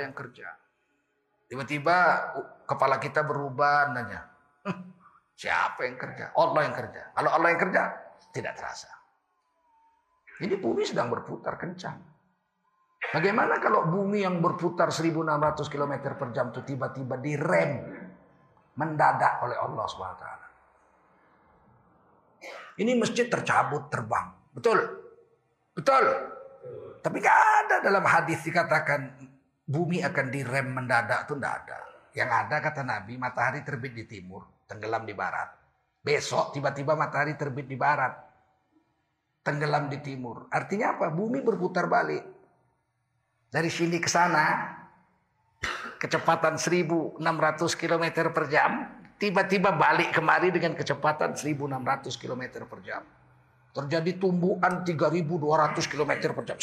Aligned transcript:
yang 0.00 0.14
kerja. 0.16 0.48
Tiba-tiba 1.44 1.96
kepala 2.64 2.96
kita 2.98 3.22
berubah 3.22 3.92
nanya, 3.92 4.26
siapa 5.38 5.84
yang 5.84 6.00
kerja? 6.00 6.32
Allah 6.34 6.60
yang 6.64 6.74
kerja. 6.74 7.02
Kalau 7.12 7.30
Allah 7.30 7.48
yang 7.52 7.60
kerja, 7.60 7.82
tidak 8.32 8.54
terasa. 8.58 8.90
Ini 10.40 10.58
bumi 10.58 10.82
sedang 10.82 11.12
berputar 11.12 11.54
kencang. 11.54 11.98
Bagaimana 13.12 13.60
kalau 13.60 13.84
bumi 13.86 14.24
yang 14.24 14.40
berputar 14.40 14.88
1600 14.88 15.68
km 15.68 15.94
per 16.16 16.28
jam 16.32 16.48
itu 16.50 16.64
tiba-tiba 16.64 17.20
direm 17.20 17.84
mendadak 18.74 19.44
oleh 19.44 19.54
Allah 19.60 19.84
SWT. 19.86 20.26
Ini 22.80 22.92
masjid 22.98 23.30
tercabut 23.30 23.86
terbang. 23.86 24.34
Betul? 24.50 24.78
Betul? 25.76 26.04
Tapi 26.98 27.16
gak 27.20 27.38
ada 27.62 27.76
dalam 27.84 28.02
hadis 28.02 28.42
dikatakan 28.42 29.14
bumi 29.64 30.04
akan 30.04 30.26
direm 30.28 30.68
mendadak 30.72 31.24
itu 31.24 31.34
tidak 31.36 31.54
ada. 31.64 31.80
Yang 32.14 32.30
ada 32.30 32.56
kata 32.62 32.82
Nabi 32.86 33.18
matahari 33.18 33.60
terbit 33.66 33.92
di 33.96 34.04
timur, 34.06 34.46
tenggelam 34.70 35.02
di 35.02 35.16
barat. 35.16 35.50
Besok 36.04 36.54
tiba-tiba 36.54 36.94
matahari 36.94 37.34
terbit 37.34 37.66
di 37.66 37.74
barat, 37.74 38.14
tenggelam 39.42 39.90
di 39.90 39.98
timur. 39.98 40.46
Artinya 40.52 40.94
apa? 40.94 41.10
Bumi 41.10 41.42
berputar 41.42 41.90
balik. 41.90 42.22
Dari 43.50 43.70
sini 43.70 43.98
ke 43.98 44.10
sana, 44.10 44.76
kecepatan 45.98 46.60
1600 46.60 47.18
km 47.80 48.04
per 48.30 48.44
jam, 48.52 48.84
tiba-tiba 49.18 49.72
balik 49.74 50.12
kemari 50.12 50.52
dengan 50.52 50.76
kecepatan 50.76 51.34
1600 51.38 52.20
km 52.20 52.68
per 52.68 52.78
jam. 52.84 53.02
Terjadi 53.74 54.22
tumbuhan 54.22 54.86
3200 54.86 55.90
km 55.90 56.12
per 56.30 56.44
jam. 56.46 56.58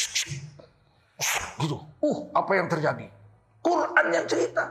Gitu. 1.60 1.76
Uh, 2.02 2.18
apa 2.32 2.52
yang 2.56 2.66
terjadi? 2.66 3.06
Quran 3.62 4.06
yang 4.10 4.26
cerita. 4.26 4.64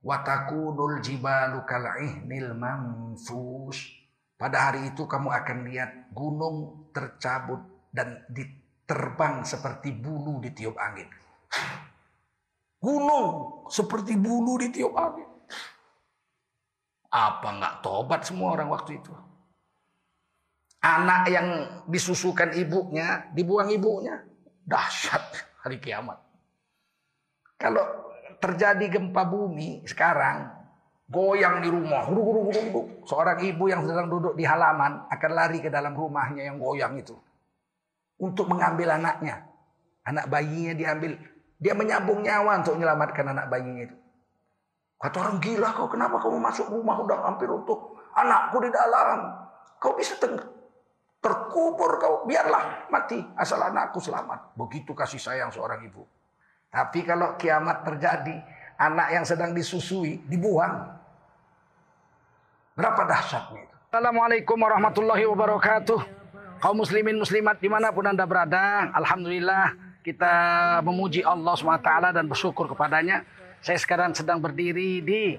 Watakunul 0.00 1.04
jibalu 1.04 1.60
kal'ihnil 1.68 2.56
manfus. 2.56 4.00
Pada 4.40 4.72
hari 4.72 4.88
itu 4.88 5.04
kamu 5.04 5.28
akan 5.28 5.58
lihat 5.68 6.10
gunung 6.16 6.88
tercabut 6.96 7.60
dan 7.92 8.24
diterbang 8.32 9.44
seperti 9.44 9.92
bulu 9.92 10.40
di 10.40 10.50
tiup 10.56 10.80
angin. 10.80 11.06
Gunung 12.80 13.68
seperti 13.68 14.16
bulu 14.16 14.56
di 14.56 14.72
tiup 14.72 14.96
angin. 14.96 15.28
Apa 17.12 17.48
nggak 17.60 17.74
tobat 17.84 18.24
semua 18.24 18.56
orang 18.56 18.72
waktu 18.72 18.96
itu? 18.96 19.12
Anak 20.80 21.28
yang 21.28 21.48
disusukan 21.92 22.56
ibunya, 22.56 23.28
dibuang 23.36 23.68
ibunya. 23.68 24.16
Dahsyat 24.64 25.60
hari 25.60 25.76
kiamat. 25.76 26.16
Kalau 27.60 27.84
terjadi 28.40 28.88
gempa 28.88 29.28
bumi 29.28 29.84
sekarang, 29.84 30.48
goyang 31.04 31.60
di 31.60 31.68
rumah, 31.68 32.08
seorang 33.04 33.44
ibu 33.44 33.68
yang 33.68 33.84
sedang 33.84 34.08
duduk 34.08 34.32
di 34.32 34.48
halaman 34.48 35.04
akan 35.12 35.30
lari 35.36 35.60
ke 35.60 35.68
dalam 35.68 35.92
rumahnya 35.92 36.48
yang 36.48 36.56
goyang 36.56 36.96
itu. 36.96 37.12
Untuk 38.16 38.48
mengambil 38.48 38.96
anaknya. 38.96 39.44
Anak 40.08 40.32
bayinya 40.32 40.72
diambil. 40.72 41.12
Dia 41.60 41.76
menyambung 41.76 42.24
nyawa 42.24 42.64
untuk 42.64 42.80
menyelamatkan 42.80 43.36
anak 43.36 43.52
bayinya 43.52 43.84
itu. 43.84 43.96
Kata 44.96 45.16
orang 45.28 45.36
gila 45.44 45.76
kau 45.76 45.92
kenapa 45.92 46.16
kamu 46.16 46.40
masuk 46.40 46.72
rumah 46.72 46.96
udah 47.04 47.20
hampir 47.28 47.52
untuk 47.52 48.00
anakku 48.16 48.64
di 48.64 48.72
dalam. 48.72 49.28
Kau 49.76 49.92
bisa 49.96 50.16
tenggelam 50.16 50.59
Terkubur 51.20 52.00
kau, 52.00 52.24
biarlah 52.24 52.88
mati 52.88 53.20
asal 53.36 53.60
anakku 53.60 54.00
selamat. 54.00 54.56
Begitu 54.56 54.96
kasih 54.96 55.20
sayang 55.20 55.52
seorang 55.52 55.84
ibu. 55.84 56.00
Tapi 56.72 57.04
kalau 57.04 57.36
kiamat 57.36 57.84
terjadi, 57.84 58.40
anak 58.80 59.08
yang 59.12 59.24
sedang 59.28 59.52
disusui 59.52 60.24
dibuang. 60.24 60.96
Berapa 62.72 63.04
dahsyatnya 63.04 63.68
itu? 63.68 63.76
Assalamualaikum 63.92 64.56
warahmatullahi 64.56 65.28
wabarakatuh. 65.28 66.00
Kaum 66.64 66.80
muslimin 66.80 67.20
muslimat 67.20 67.60
di 67.60 67.68
mana 67.68 67.92
pun 67.92 68.08
anda 68.08 68.24
berada, 68.24 68.88
Alhamdulillah 68.96 69.90
kita 70.00 70.32
memuji 70.80 71.20
Allah 71.20 71.52
SWT 71.52 72.16
dan 72.16 72.24
bersyukur 72.24 72.64
kepadanya. 72.72 73.28
Saya 73.60 73.76
sekarang 73.76 74.16
sedang 74.16 74.40
berdiri 74.40 75.04
di 75.04 75.36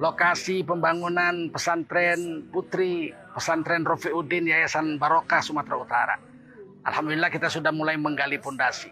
lokasi 0.00 0.64
pembangunan 0.64 1.52
pesantren 1.52 2.48
putri 2.48 3.12
pesantren 3.32 3.84
Rofiuddin 3.84 4.48
Yayasan 4.48 4.96
Barokah 4.96 5.44
Sumatera 5.44 5.76
Utara. 5.76 6.16
Alhamdulillah 6.82 7.30
kita 7.30 7.46
sudah 7.46 7.70
mulai 7.70 7.94
menggali 7.96 8.40
pondasi 8.42 8.90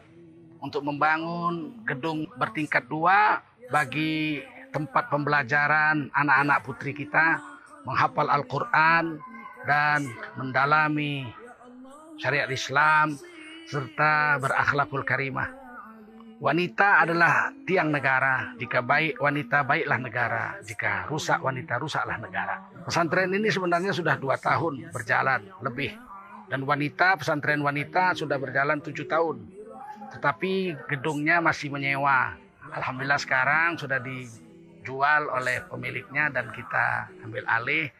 untuk 0.61 0.85
membangun 0.85 1.83
gedung 1.89 2.29
bertingkat 2.37 2.87
dua 2.87 3.41
bagi 3.73 4.41
tempat 4.71 5.11
pembelajaran 5.11 6.13
anak-anak 6.15 6.59
putri 6.63 6.95
kita 6.95 7.43
menghafal 7.83 8.29
Al-Quran 8.31 9.19
dan 9.67 10.07
mendalami 10.39 11.27
syariat 12.21 12.49
Islam 12.53 13.19
serta 13.67 14.39
berakhlakul 14.39 15.03
karimah. 15.03 15.60
Wanita 16.41 17.05
adalah 17.05 17.53
tiang 17.69 17.93
negara. 17.93 18.57
Jika 18.57 18.81
baik 18.81 19.21
wanita, 19.21 19.61
baiklah 19.61 20.01
negara. 20.01 20.45
Jika 20.65 21.05
rusak 21.05 21.37
wanita, 21.45 21.77
rusaklah 21.77 22.17
negara. 22.17 22.65
Pesantren 22.81 23.29
ini 23.37 23.53
sebenarnya 23.53 23.93
sudah 23.93 24.17
dua 24.17 24.41
tahun 24.41 24.89
berjalan 24.89 25.45
lebih. 25.61 25.93
Dan 26.49 26.65
wanita, 26.65 27.21
pesantren 27.21 27.61
wanita 27.61 28.17
sudah 28.17 28.41
berjalan 28.41 28.81
tujuh 28.81 29.05
tahun. 29.05 29.37
Tetapi 30.17 30.81
gedungnya 30.89 31.45
masih 31.45 31.77
menyewa. 31.77 32.33
Alhamdulillah 32.73 33.21
sekarang 33.21 33.77
sudah 33.77 34.01
dijual 34.01 35.29
oleh 35.29 35.61
pemiliknya 35.69 36.33
dan 36.33 36.49
kita 36.57 37.13
ambil 37.21 37.45
alih 37.53 37.93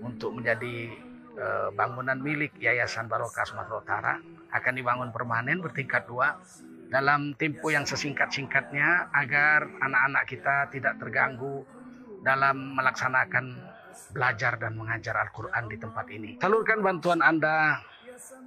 untuk 0.00 0.32
menjadi 0.32 0.88
eh, 1.36 1.68
bangunan 1.76 2.16
milik 2.16 2.56
Yayasan 2.56 3.12
Barokah 3.12 3.44
Sumatera 3.44 3.76
Utara. 3.76 4.14
Akan 4.56 4.72
dibangun 4.72 5.12
permanen 5.12 5.60
bertingkat 5.60 6.08
dua 6.08 6.32
dalam 6.88 7.34
tempo 7.36 7.70
yang 7.72 7.86
sesingkat-singkatnya 7.88 9.08
agar 9.12 9.68
anak-anak 9.80 10.26
kita 10.28 10.68
tidak 10.70 10.98
terganggu 11.00 11.64
dalam 12.24 12.74
melaksanakan 12.76 13.56
belajar 14.10 14.58
dan 14.58 14.74
mengajar 14.74 15.14
Al-Quran 15.16 15.68
di 15.70 15.76
tempat 15.78 16.10
ini. 16.10 16.38
Salurkan 16.40 16.82
bantuan 16.82 17.22
Anda 17.22 17.78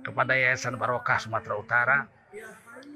kepada 0.04 0.36
Yayasan 0.36 0.78
Barokah 0.80 1.20
Sumatera 1.20 1.56
Utara 1.60 2.08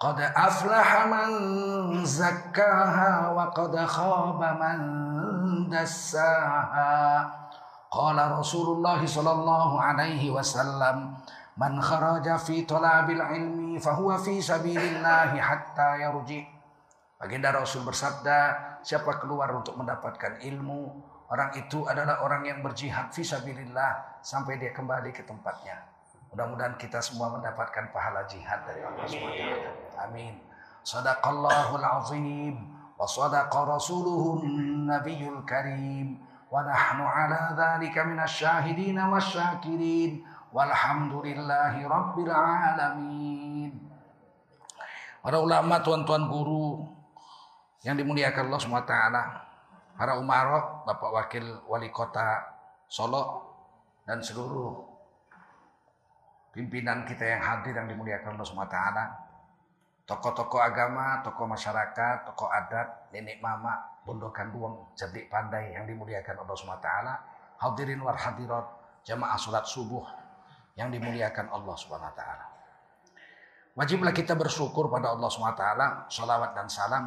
قد 0.00 0.20
أفلح 0.20 1.06
من 1.06 1.28
زكاها 2.04 3.28
وقد 3.30 3.74
خاب 3.86 4.40
من 4.42 4.78
دساها 5.70 6.94
قال 7.90 8.18
رسول 8.32 8.76
الله 8.76 9.06
صلى 9.06 9.32
الله 9.32 9.70
عليه 9.82 10.30
وسلم 10.30 11.14
من 11.56 11.72
خرج 11.82 12.36
في 12.36 12.66
طلب 12.66 13.10
العلم 13.10 13.78
فهو 13.78 14.18
في 14.18 14.42
سبيل 14.42 14.80
الله 14.80 15.40
حتى 15.40 15.88
يرجع 16.02 16.44
Baginda 17.14 17.54
Rasul 17.54 17.88
bersabda, 17.88 18.38
siapa 18.84 19.16
keluar 19.16 19.48
untuk 19.56 19.80
mendapatkan 19.80 20.44
ilmu, 20.44 20.92
Orang 21.34 21.56
itu 21.56 21.88
adalah 21.88 22.20
orang 22.20 22.44
yang 22.44 22.60
berjihad 22.60 23.08
fisabilillah 23.08 24.20
sampai 24.20 24.60
dia 24.60 24.76
kembali 24.76 25.08
ke 25.10 25.24
tempatnya. 25.24 25.80
Mudah-mudahan 26.29 26.77
kita 26.77 27.01
semua 27.01 27.33
mendapatkan 27.33 27.89
pahala 27.89 28.21
jihad 28.29 28.61
dari 28.69 28.85
Allah 28.85 29.05
SWT. 29.05 29.97
Amin. 29.97 30.37
Sadaqallahul 30.85 31.85
azim 31.85 32.55
wa 32.93 33.05
sadaqa 33.05 33.65
rasuluhun 33.65 34.85
nabiyul 34.85 35.41
karim 35.43 36.21
wa 36.53 36.61
nahnu 36.61 37.05
ala 37.05 37.57
dhalika 37.57 38.05
minasyahidin 38.05 38.97
wasyakirin 38.97 40.21
walhamdulillahi 40.53 41.85
rabbil 41.85 42.33
alamin. 42.33 43.71
Para 45.19 45.37
ulama, 45.43 45.83
tuan-tuan 45.83 46.31
guru 46.31 46.79
yang 47.83 47.99
dimuliakan 47.99 48.49
Allah 48.49 48.61
SWT, 48.61 48.95
para 49.99 50.15
umarok, 50.15 50.87
Bapak 50.87 51.11
Wakil 51.11 51.45
Wali 51.67 51.91
Kota 51.91 52.55
Solo, 52.87 53.45
dan 54.07 54.23
seluruh 54.23 54.88
pimpinan 56.55 57.05
kita 57.05 57.25
yang 57.25 57.41
hadir 57.41 57.77
yang 57.77 57.87
dimuliakan 57.87 58.37
Allah 58.37 58.47
SWT, 58.47 58.79
tokoh-tokoh 60.09 60.57
agama, 60.57 61.21
tokoh 61.21 61.45
masyarakat, 61.45 62.25
tokoh 62.25 62.49
adat, 62.49 63.13
nenek 63.13 63.37
mama, 63.39 63.77
bondokan 64.05 64.49
buang, 64.49 64.89
cerdik 64.97 65.29
pandai 65.29 65.77
yang 65.77 65.85
dimuliakan 65.85 66.41
Allah 66.41 66.55
SWT, 66.57 66.89
hadirin 67.61 68.01
war 68.01 68.17
hadirat, 68.17 68.65
jamaah 69.05 69.37
sholat 69.37 69.65
subuh 69.69 70.05
yang 70.73 70.89
dimuliakan 70.89 71.53
Allah 71.53 71.75
SWT. 71.77 72.23
Wajiblah 73.77 74.11
kita 74.11 74.33
bersyukur 74.33 74.89
pada 74.89 75.13
Allah 75.13 75.29
SWT, 75.29 75.63
salawat 76.09 76.51
dan 76.57 76.67
salam 76.67 77.05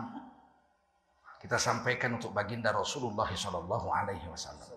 kita 1.43 1.59
sampaikan 1.59 2.15
untuk 2.15 2.31
baginda 2.31 2.71
Rasulullah 2.71 3.27
Wasallam. 3.27 4.71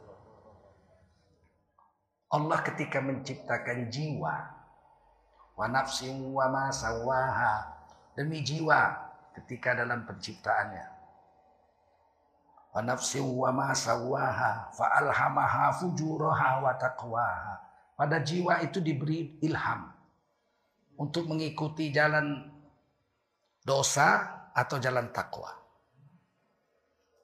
Allah 2.33 2.59
ketika 2.65 3.05
menciptakan 3.05 3.85
jiwa, 3.93 4.33
wa 5.55 5.65
nafsin 5.71 6.19
wa 6.35 6.45
ma 6.51 6.71
sawaha, 6.71 7.75
demi 8.15 8.43
jiwa 8.43 8.91
ketika 9.35 9.75
dalam 9.75 10.03
penciptaannya. 10.03 10.85
Wa 12.75 12.81
nafsin 12.83 13.23
wa 13.23 13.51
ma 13.55 13.71
sawaha, 13.71 14.71
fa 14.75 14.85
alhamaha 14.99 15.71
fujuraha 15.79 16.59
wa 16.59 16.71
taqwaha. 16.75 17.53
Pada 17.95 18.19
jiwa 18.19 18.59
itu 18.59 18.83
diberi 18.83 19.39
ilham 19.39 19.87
untuk 20.99 21.31
mengikuti 21.31 21.95
jalan 21.95 22.51
dosa 23.63 24.35
atau 24.51 24.75
jalan 24.79 25.11
takwa. 25.15 25.51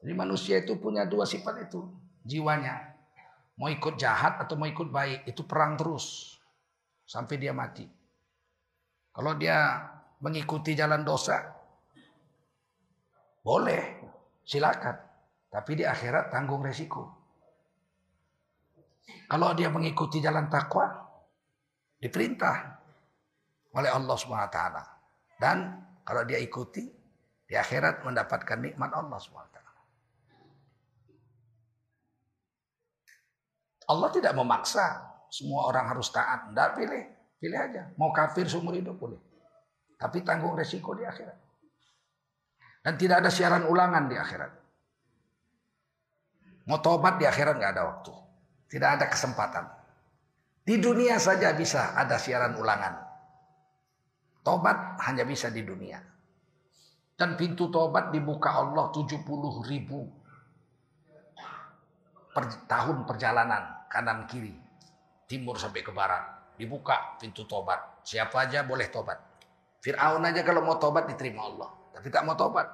Jadi 0.01 0.13
manusia 0.17 0.63
itu 0.63 0.79
punya 0.81 1.05
dua 1.05 1.29
sifat 1.29 1.69
itu. 1.69 1.85
Jiwanya. 2.25 2.97
Mau 3.59 3.69
ikut 3.69 4.01
jahat 4.01 4.41
atau 4.41 4.57
mau 4.57 4.65
ikut 4.65 4.89
baik. 4.89 5.29
Itu 5.29 5.45
perang 5.45 5.77
terus. 5.77 6.35
Sampai 7.05 7.37
dia 7.37 7.53
mati. 7.53 7.85
Kalau 9.11 9.35
dia 9.35 9.79
mengikuti 10.23 10.71
jalan 10.71 11.03
dosa. 11.03 11.39
Boleh. 13.43 13.99
Silakan. 14.47 14.95
Tapi 15.51 15.71
di 15.75 15.83
akhirat 15.83 16.31
tanggung 16.31 16.63
resiko. 16.63 17.03
Kalau 19.27 19.51
dia 19.51 19.67
mengikuti 19.67 20.23
jalan 20.23 20.47
takwa. 20.47 20.87
Diperintah. 21.99 22.57
Oleh 23.75 23.91
Allah 23.91 24.15
SWT. 24.15 24.59
Dan 25.39 25.57
kalau 26.07 26.23
dia 26.23 26.39
ikuti. 26.39 26.87
Di 27.43 27.59
akhirat 27.59 28.07
mendapatkan 28.07 28.63
nikmat 28.63 28.95
Allah 28.95 29.19
SWT. 29.19 29.59
Allah 33.91 34.09
tidak 34.15 34.31
memaksa 34.39 35.03
semua 35.27 35.67
orang 35.67 35.91
harus 35.91 36.07
taat. 36.15 36.47
Tidak 36.47 36.69
pilih, 36.79 37.03
pilih 37.41 37.57
aja. 37.57 37.89
Mau 37.97 38.13
kafir 38.13 38.45
seumur 38.45 38.77
hidup 38.77 39.01
boleh. 39.01 39.17
Tapi 39.97 40.21
tanggung 40.21 40.53
resiko 40.53 40.93
di 40.93 41.01
akhirat. 41.01 41.37
Dan 42.85 42.93
tidak 43.01 43.25
ada 43.25 43.33
siaran 43.33 43.65
ulangan 43.65 44.05
di 44.05 44.17
akhirat. 44.17 44.51
Mau 46.69 46.77
tobat 46.77 47.17
di 47.17 47.25
akhirat 47.25 47.57
nggak 47.57 47.73
ada 47.73 47.83
waktu. 47.89 48.13
Tidak 48.69 48.89
ada 49.01 49.05
kesempatan. 49.09 49.65
Di 50.61 50.77
dunia 50.77 51.17
saja 51.17 51.53
bisa 51.57 51.97
ada 51.97 52.21
siaran 52.21 52.53
ulangan. 52.61 53.01
Tobat 54.45 55.01
hanya 55.09 55.25
bisa 55.25 55.49
di 55.49 55.65
dunia. 55.65 55.97
Dan 57.17 57.37
pintu 57.37 57.69
tobat 57.69 58.09
dibuka 58.09 58.57
Allah 58.57 58.89
70 58.89 59.21
ribu 59.69 60.01
per 62.31 62.65
tahun 62.65 63.05
perjalanan 63.05 63.85
kanan 63.91 64.25
kiri, 64.25 64.55
timur 65.29 65.59
sampai 65.61 65.85
ke 65.85 65.93
barat. 65.93 66.40
Dibuka 66.61 67.17
pintu 67.17 67.49
tobat. 67.49 68.05
Siapa 68.05 68.45
aja 68.45 68.61
boleh 68.61 68.85
tobat. 68.93 69.17
Fir'aun 69.81 70.21
aja 70.21 70.45
kalau 70.45 70.61
mau 70.61 70.77
tobat 70.77 71.09
diterima 71.09 71.49
Allah. 71.49 71.73
Tapi 71.89 72.05
tak 72.13 72.21
mau 72.21 72.37
tobat. 72.37 72.69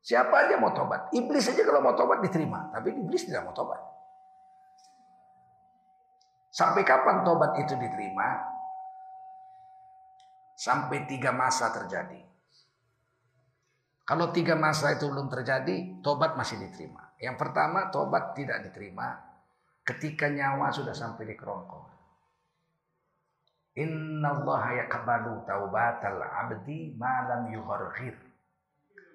Siapa 0.00 0.48
aja 0.48 0.56
mau 0.56 0.72
tobat. 0.72 1.12
Iblis 1.12 1.52
aja 1.52 1.60
kalau 1.68 1.84
mau 1.84 1.92
tobat 1.92 2.24
diterima. 2.24 2.72
Tapi 2.72 2.96
iblis 2.96 3.28
tidak 3.28 3.44
mau 3.44 3.52
tobat. 3.52 3.76
Sampai 6.48 6.80
kapan 6.80 7.20
tobat 7.28 7.60
itu 7.60 7.76
diterima? 7.76 8.48
Sampai 10.56 11.04
tiga 11.04 11.28
masa 11.36 11.68
terjadi. 11.76 12.24
Kalau 14.08 14.32
tiga 14.32 14.56
masa 14.56 14.96
itu 14.96 15.04
belum 15.12 15.28
terjadi, 15.28 16.00
tobat 16.00 16.40
masih 16.40 16.56
diterima. 16.56 17.12
Yang 17.20 17.36
pertama 17.36 17.92
tobat 17.92 18.32
tidak 18.32 18.64
diterima 18.64 19.27
ketika 19.88 20.28
nyawa 20.28 20.68
sudah 20.68 20.92
sampai 20.92 21.32
di 21.32 21.34
kerongkongan. 21.34 21.96
Inna 23.78 24.34
Allah 24.34 24.84
yaqbalu 24.84 25.48
taubatal 25.48 26.20
abdi 26.20 26.92
malam 26.98 27.48
yuharghir. 27.48 28.12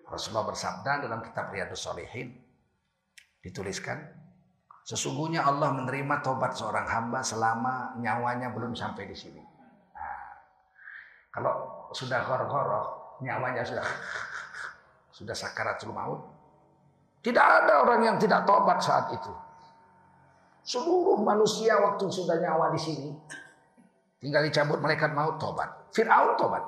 Rasulullah 0.09 0.49
bersabda 0.49 1.05
dalam 1.05 1.21
kitab 1.21 1.51
Riyadus 1.53 1.83
Salihin 1.83 2.33
dituliskan 3.43 4.01
sesungguhnya 4.87 5.43
Allah 5.43 5.71
menerima 5.75 6.23
tobat 6.23 6.55
seorang 6.55 6.87
hamba 6.87 7.19
selama 7.21 7.99
nyawanya 7.99 8.55
belum 8.55 8.71
sampai 8.73 9.03
di 9.07 9.15
sini. 9.15 9.43
Nah, 9.93 10.19
kalau 11.31 11.87
sudah 11.91 12.23
gor-goroh, 12.23 13.19
nyawanya 13.19 13.67
sudah 13.67 13.83
sudah 15.17 15.35
sakaratul 15.35 15.91
maut, 15.91 16.23
tidak 17.19 17.43
ada 17.43 17.83
orang 17.83 18.01
yang 18.03 18.17
tidak 18.19 18.47
tobat 18.47 18.79
saat 18.79 19.11
itu. 19.11 19.42
Seluruh 20.63 21.19
manusia 21.19 21.75
waktu 21.75 22.07
sudah 22.07 22.39
nyawa 22.39 22.71
di 22.71 22.79
sini. 22.79 23.09
Tinggal 24.23 24.47
dicabut 24.47 24.79
malaikat 24.79 25.11
maut 25.11 25.35
tobat. 25.35 25.91
Fir'aun 25.91 26.39
tobat. 26.39 26.63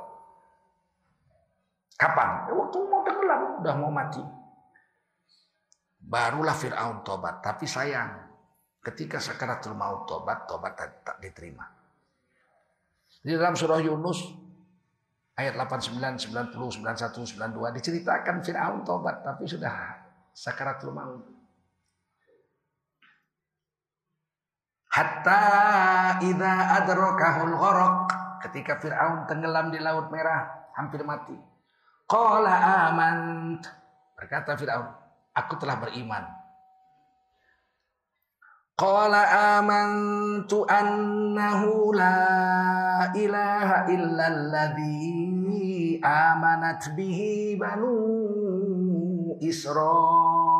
Kapan? 1.95 2.51
Ya, 2.51 2.53
waktu 2.59 2.77
mau 2.91 3.01
tenggelam, 3.07 3.41
udah 3.63 3.75
mau 3.79 3.91
mati. 3.91 4.19
Barulah 6.03 6.51
Fir'aun 6.51 7.07
tobat. 7.07 7.39
Tapi 7.39 7.63
sayang, 7.63 8.11
ketika 8.83 9.23
sakaratul 9.23 9.79
maut 9.79 10.03
tobat, 10.03 10.43
tobat 10.43 10.75
tak, 10.75 11.07
tak 11.07 11.17
diterima. 11.23 11.63
Di 13.23 13.31
dalam 13.31 13.55
surah 13.55 13.79
Yunus 13.79 14.35
ayat 15.39 15.55
89, 15.55 16.31
90, 16.31 16.55
91, 16.83 17.25
92 17.39 17.77
diceritakan 17.79 18.35
Fir'aun 18.43 18.83
tobat 18.83 19.23
tapi 19.23 19.47
sudah 19.47 19.71
sakaratul 20.35 20.91
maut. 20.91 21.34
Hatta 24.95 26.23
idza 26.23 26.79
adrakahul 26.79 27.59
gharaq 27.59 28.07
ketika 28.47 28.79
Firaun 28.79 29.27
tenggelam 29.27 29.67
di 29.67 29.83
laut 29.83 30.07
merah 30.07 30.71
hampir 30.71 31.03
mati. 31.03 31.35
Qala 32.07 32.87
amant 32.87 33.59
berkata 34.15 34.55
Firaun, 34.55 34.87
aku 35.35 35.59
telah 35.59 35.83
beriman. 35.83 36.23
Qala 38.79 39.59
amantu 39.59 40.63
annahu 40.63 41.91
la 41.91 43.11
ilaha 43.19 43.91
illalladzi 43.91 45.99
amanat 45.99 46.95
bihi 46.95 47.59
banu 47.59 47.99
Israel. 49.43 50.55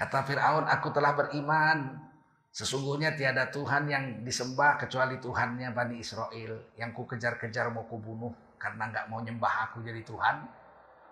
Kata 0.00 0.24
Fir'aun, 0.24 0.64
aku 0.64 0.88
telah 0.96 1.12
beriman. 1.12 2.00
Sesungguhnya 2.48 3.12
tiada 3.20 3.52
Tuhan 3.52 3.84
yang 3.84 4.24
disembah 4.24 4.80
kecuali 4.80 5.20
Tuhannya 5.20 5.76
Bani 5.76 6.00
Israel. 6.00 6.72
Yang 6.80 6.90
ku 6.96 7.04
kejar-kejar 7.04 7.68
mau 7.68 7.84
ku 7.84 8.00
bunuh 8.00 8.32
karena 8.56 8.88
nggak 8.88 9.12
mau 9.12 9.20
nyembah 9.20 9.68
aku 9.68 9.84
jadi 9.84 10.00
Tuhan. 10.00 10.48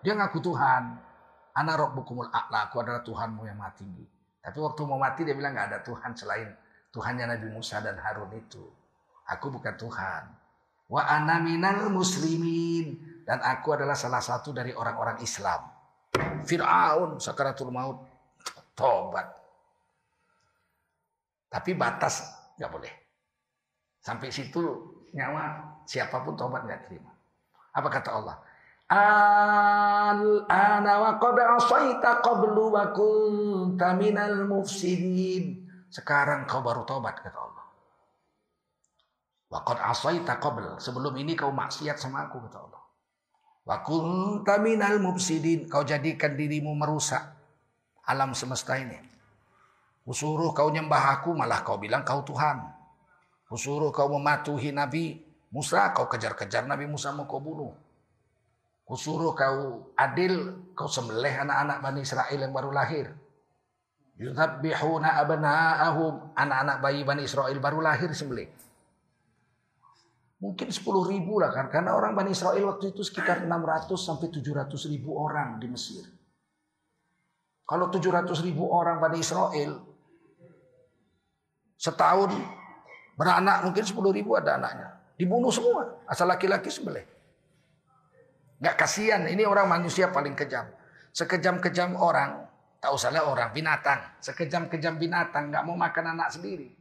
Dia 0.01 0.17
ngaku 0.17 0.41
Tuhan. 0.41 1.05
Ana 1.53 1.77
rabbukumul 1.77 2.33
a'la, 2.33 2.65
aku 2.65 2.81
adalah 2.81 3.05
Tuhanmu 3.05 3.45
yang 3.45 3.61
tinggi. 3.77 4.09
Tapi 4.41 4.57
waktu 4.57 4.81
mau 4.89 4.97
mati 4.97 5.21
dia 5.21 5.37
bilang 5.37 5.53
nggak 5.53 5.69
ada 5.69 5.79
Tuhan 5.85 6.17
selain 6.17 6.49
Tuhannya 6.89 7.29
Nabi 7.29 7.47
Musa 7.53 7.85
dan 7.85 7.93
Harun 8.01 8.33
itu. 8.33 8.65
Aku 9.29 9.53
bukan 9.53 9.77
Tuhan. 9.77 10.23
Wa 10.89 11.05
ana 11.05 11.37
minal 11.37 11.93
muslimin 11.93 12.97
dan 13.21 13.37
aku 13.45 13.77
adalah 13.77 13.93
salah 13.93 14.23
satu 14.23 14.49
dari 14.49 14.73
orang-orang 14.73 15.21
Islam. 15.21 15.61
Fir'aun 16.41 17.21
sakaratul 17.21 17.69
maut 17.69 18.08
tobat. 18.79 19.27
Tapi 21.51 21.75
batas 21.75 22.23
nggak 22.55 22.71
boleh. 22.71 22.93
Sampai 23.99 24.31
situ 24.31 24.63
nyawa 25.11 25.59
siapa 25.83 26.23
pun 26.23 26.39
tobat 26.39 26.63
nggak 26.63 26.87
terima. 26.87 27.11
Apa 27.75 27.87
kata 27.91 28.09
Allah? 28.15 28.37
Al-ana 28.89 30.93
wa 30.97 31.11
qad 31.21 31.37
asaita 31.37 32.23
qablu 32.23 32.73
wa 32.73 32.89
kunta 32.95 33.93
minal 33.99 34.47
mufsidin. 34.47 35.67
Sekarang 35.91 36.47
kau 36.47 36.63
baru 36.63 36.87
tobat 36.87 37.19
kata 37.19 37.37
Allah. 37.37 37.59
Wa 39.49 39.65
qad 39.65 39.81
asaita 39.81 40.37
qabl. 40.37 40.77
Sebelum 40.77 41.17
ini 41.17 41.33
kau 41.35 41.49
maksiat 41.49 41.97
sama 41.97 42.29
aku 42.29 42.37
kata 42.45 42.57
Allah. 42.61 42.83
Wa 43.65 43.81
kunta 43.81 44.61
minal 44.61 45.01
mufsidin. 45.01 45.65
Kau 45.69 45.85
jadikan 45.85 46.37
dirimu 46.37 46.77
merusak 46.77 47.38
alam 48.09 48.33
semesta 48.33 48.73
ini. 48.81 48.97
Kusuruh 50.01 50.57
kau 50.57 50.73
nyembah 50.73 51.21
aku 51.21 51.37
malah 51.37 51.61
kau 51.61 51.77
bilang 51.77 52.01
kau 52.01 52.25
Tuhan. 52.25 52.65
Kusuruh 53.45 53.93
kau 53.93 54.09
mematuhi 54.09 54.73
Nabi 54.73 55.21
Musa, 55.53 55.93
kau 55.93 56.09
kejar-kejar 56.09 56.65
Nabi 56.65 56.89
Musa 56.89 57.13
mau 57.13 57.29
kau 57.29 57.37
bunuh. 57.37 57.69
Kusuruh 58.89 59.37
kau 59.37 59.93
adil, 59.93 60.65
kau 60.73 60.89
sembelih 60.89 61.45
anak-anak 61.45 61.77
Bani 61.77 62.01
Israel 62.01 62.39
yang 62.41 62.49
baru 62.49 62.73
lahir. 62.73 63.13
Yudhabbihuna 64.17 65.21
abna'ahum. 65.21 66.33
Anak-anak 66.33 66.77
bayi 66.81 67.05
Bani 67.05 67.29
Israel 67.29 67.57
baru 67.61 67.85
lahir 67.85 68.09
sembelih. 68.09 68.49
Mungkin 70.41 70.73
10 70.73 70.81
ribu 71.05 71.37
lah 71.37 71.53
kan. 71.53 71.69
Karena 71.69 71.93
orang 71.93 72.17
Bani 72.17 72.33
Israel 72.33 72.65
waktu 72.73 72.97
itu 72.97 73.05
sekitar 73.05 73.45
600 73.45 73.93
sampai 73.93 74.33
700 74.33 74.89
ribu 74.89 75.13
orang 75.21 75.61
di 75.61 75.69
Mesir. 75.69 76.18
Kalau 77.69 77.85
700 77.93 78.25
ribu 78.41 78.65
orang 78.65 78.97
Bani 78.97 79.21
Israel. 79.21 79.77
Setahun 81.77 82.33
beranak 83.13 83.61
mungkin 83.61 83.85
10 83.85 83.93
ribu 84.09 84.33
ada 84.33 84.57
anaknya. 84.57 84.97
Dibunuh 85.21 85.53
semua. 85.53 86.01
Asal 86.09 86.25
laki-laki 86.25 86.73
sembelih. 86.73 87.05
Nggak 88.57 88.75
kasihan, 88.75 89.21
ini 89.29 89.45
orang 89.45 89.69
manusia 89.69 90.09
paling 90.09 90.33
kejam. 90.33 90.65
Sekejam-kejam 91.13 91.95
orang, 91.95 92.49
tak 92.81 92.89
usahlah 92.89 93.29
orang, 93.29 93.53
binatang. 93.53 94.01
Sekejam-kejam 94.19 94.97
binatang, 94.97 95.53
nggak 95.53 95.63
mau 95.63 95.77
makan 95.77 96.17
anak 96.17 96.33
sendiri. 96.33 96.73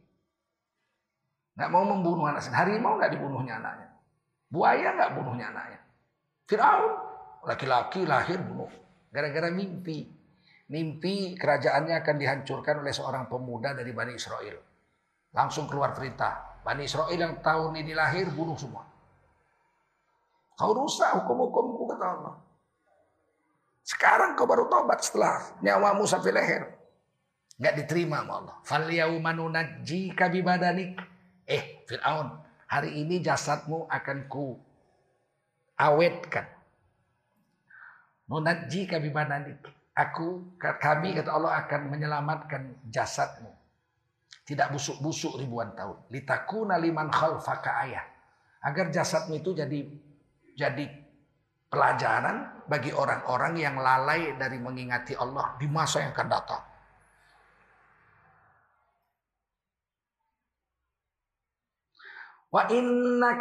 Nggak 1.55 1.71
mau 1.71 1.85
membunuh 1.85 2.27
anak 2.27 2.43
sendiri. 2.43 2.59
Harimau 2.59 2.97
nggak 2.97 3.13
dibunuhnya 3.13 3.61
anaknya. 3.61 3.89
Buaya 4.49 4.89
nggak 4.97 5.11
bunuhnya 5.21 5.47
anaknya. 5.53 5.81
Fir'aun, 6.49 6.93
laki-laki 7.45 8.09
lahir 8.09 8.41
bunuh. 8.41 8.73
Gara-gara 9.13 9.53
mimpi. 9.53 10.18
Mimpi 10.69 11.33
kerajaannya 11.33 11.97
akan 12.05 12.17
dihancurkan 12.21 12.85
oleh 12.85 12.93
seorang 12.93 13.25
pemuda 13.25 13.73
dari 13.73 13.89
Bani 13.97 14.13
Israel. 14.13 14.61
Langsung 15.33 15.65
keluar 15.65 15.97
perintah. 15.97 16.61
Bani 16.61 16.85
Israel 16.85 17.17
yang 17.17 17.41
tahun 17.41 17.81
ini 17.81 17.97
lahir 17.97 18.29
bunuh 18.29 18.53
semua. 18.61 18.85
Kau 20.59 20.77
rusak 20.77 21.09
hukum-hukumku 21.23 21.89
kata 21.89 22.05
Allah. 22.05 22.35
Sekarang 23.81 24.37
kau 24.37 24.45
baru 24.45 24.69
tobat 24.69 25.01
setelah 25.01 25.57
nyawamu 25.65 26.05
sampai 26.05 26.37
leher. 26.37 26.69
Nggak 27.57 27.75
diterima 27.85 28.21
sama 28.21 28.33
Allah. 28.45 28.57
Fal 28.61 28.85
yaumanunajji 28.93 30.13
kabibadanik. 30.13 31.01
Eh 31.49 31.89
Fir'aun. 31.89 32.45
Hari 32.69 33.01
ini 33.01 33.25
jasadmu 33.25 33.89
akan 33.89 34.29
ku 34.29 34.61
awetkan. 35.81 36.45
Nunajji 38.29 38.85
kabibadanik. 38.85 39.78
Aku, 39.99 40.55
kami 40.63 41.11
kata 41.19 41.35
Allah 41.35 41.67
akan 41.67 41.91
menyelamatkan 41.91 42.87
jasadmu. 42.87 43.51
Tidak 44.47 44.71
busuk-busuk 44.71 45.43
ribuan 45.43 45.75
tahun. 45.75 46.07
Litakuna 46.15 46.79
liman 46.79 47.11
khalfaka 47.11 47.83
ayah. 47.83 48.07
Agar 48.63 48.95
jasadmu 48.95 49.43
itu 49.43 49.59
jadi 49.59 49.91
jadi 50.55 50.87
pelajaran 51.67 52.65
bagi 52.71 52.95
orang-orang 52.95 53.59
yang 53.59 53.75
lalai 53.75 54.39
dari 54.39 54.63
mengingati 54.63 55.19
Allah 55.19 55.59
di 55.59 55.67
masa 55.67 56.07
yang 56.07 56.15
akan 56.15 56.29
datang. 56.31 56.63
Wa 62.49 62.65
inna 62.73 63.37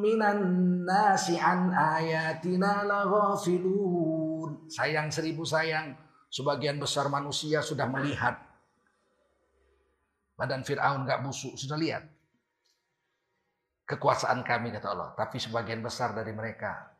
minan 0.00 0.40
nasi 0.82 1.38
ayatina 1.38 2.82
laghafilun. 2.82 4.25
Sayang 4.70 5.12
seribu 5.12 5.44
sayang, 5.44 5.96
sebagian 6.32 6.80
besar 6.80 7.12
manusia 7.12 7.60
sudah 7.60 7.86
melihat 7.88 8.36
badan 10.36 10.62
Fir'aun 10.62 11.08
gak 11.08 11.24
busuk, 11.24 11.56
sudah 11.56 11.80
lihat 11.80 12.04
kekuasaan 13.88 14.42
kami 14.42 14.74
kata 14.74 14.92
Allah. 14.92 15.10
Tapi 15.16 15.40
sebagian 15.40 15.80
besar 15.80 16.12
dari 16.12 16.34
mereka 16.34 16.92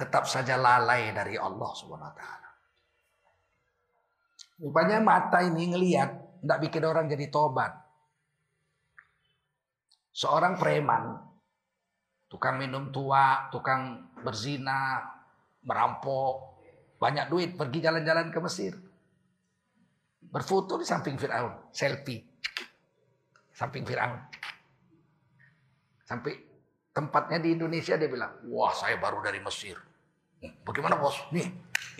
tetap 0.00 0.24
saja 0.24 0.56
lalai 0.56 1.12
dari 1.12 1.36
Allah 1.36 1.70
Subhanahu 1.76 2.08
wa 2.08 2.16
taala. 2.16 2.50
Rupanya 4.60 4.98
mata 5.04 5.44
ini 5.44 5.76
ngelihat 5.76 6.40
tidak 6.40 6.58
bikin 6.64 6.84
orang 6.88 7.04
jadi 7.08 7.28
tobat. 7.28 7.72
Seorang 10.16 10.56
preman, 10.56 11.20
tukang 12.32 12.56
minum 12.56 12.88
tua, 12.88 13.52
tukang 13.52 14.12
berzina, 14.24 15.00
merampok, 15.64 16.60
banyak 17.00 17.26
duit, 17.32 17.50
pergi 17.56 17.78
jalan-jalan 17.80 18.28
ke 18.28 18.38
Mesir. 18.40 18.72
Berfoto 20.20 20.78
di 20.78 20.86
samping 20.86 21.16
Fir'aun, 21.16 21.72
selfie. 21.72 22.22
Samping 23.50 23.84
Fir'aun. 23.84 24.20
Sampai 26.04 26.32
tempatnya 26.92 27.38
di 27.38 27.56
Indonesia 27.56 27.96
dia 27.96 28.08
bilang, 28.10 28.44
wah 28.52 28.72
saya 28.72 29.00
baru 29.00 29.24
dari 29.24 29.40
Mesir. 29.40 29.76
Bagaimana 30.64 30.96
bos? 30.96 31.20
Nih, 31.36 31.44